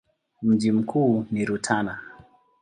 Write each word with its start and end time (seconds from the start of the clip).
Mji 0.41 0.71
mkuu 0.71 1.25
ni 1.31 1.45
Rutana. 1.45 1.99